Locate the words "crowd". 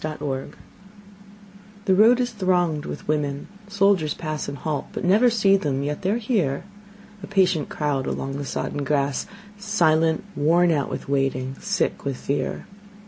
7.69-8.07